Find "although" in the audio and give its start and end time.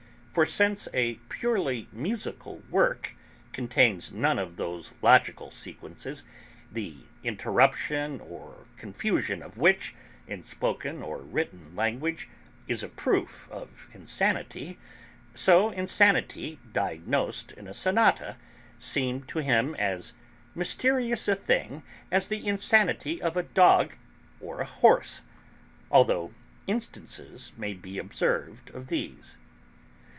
25.91-26.31